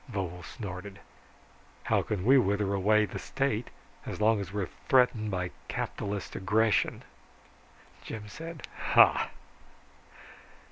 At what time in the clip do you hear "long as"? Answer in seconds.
4.19-4.51